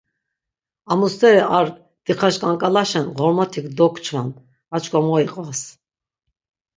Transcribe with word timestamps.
Amu 0.91 1.07
steri 1.13 1.41
ar 1.57 1.67
dixaşk̆ank̆alaşen 2.05 3.05
Ğormotik 3.17 3.65
dogçvan, 3.77 4.29
ar 4.73 4.79
çkva 4.83 4.99
mo 5.05 5.15
iqvas. 5.25 5.61